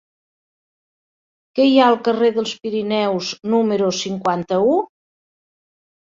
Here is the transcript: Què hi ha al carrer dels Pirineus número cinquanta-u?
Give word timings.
Què 1.57 1.65
hi 1.71 1.75
ha 1.79 1.83
al 1.89 1.97
carrer 2.07 2.31
dels 2.37 2.53
Pirineus 2.63 3.29
número 3.55 3.91
cinquanta-u? 3.99 4.73